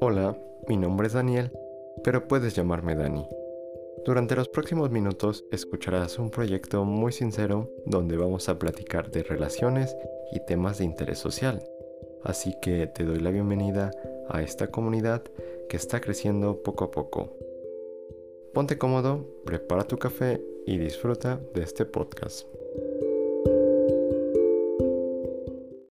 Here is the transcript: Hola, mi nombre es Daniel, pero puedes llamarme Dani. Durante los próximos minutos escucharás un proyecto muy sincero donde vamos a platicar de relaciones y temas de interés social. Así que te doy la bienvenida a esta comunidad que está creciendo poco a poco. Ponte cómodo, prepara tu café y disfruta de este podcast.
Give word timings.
Hola, 0.00 0.36
mi 0.68 0.76
nombre 0.76 1.06
es 1.06 1.12
Daniel, 1.12 1.50
pero 2.02 2.26
puedes 2.28 2.54
llamarme 2.54 2.94
Dani. 2.94 3.26
Durante 4.04 4.36
los 4.36 4.48
próximos 4.48 4.90
minutos 4.90 5.44
escucharás 5.50 6.18
un 6.18 6.30
proyecto 6.30 6.84
muy 6.84 7.12
sincero 7.12 7.70
donde 7.86 8.16
vamos 8.16 8.48
a 8.48 8.58
platicar 8.58 9.10
de 9.10 9.22
relaciones 9.22 9.96
y 10.32 10.44
temas 10.44 10.78
de 10.78 10.84
interés 10.84 11.18
social. 11.18 11.62
Así 12.22 12.54
que 12.62 12.86
te 12.86 13.04
doy 13.04 13.20
la 13.20 13.30
bienvenida 13.30 13.90
a 14.28 14.42
esta 14.42 14.68
comunidad 14.68 15.22
que 15.68 15.76
está 15.76 16.00
creciendo 16.00 16.62
poco 16.62 16.84
a 16.84 16.90
poco. 16.90 17.36
Ponte 18.52 18.78
cómodo, 18.78 19.26
prepara 19.44 19.84
tu 19.84 19.98
café 19.98 20.40
y 20.66 20.78
disfruta 20.78 21.40
de 21.54 21.62
este 21.62 21.84
podcast. 21.84 22.46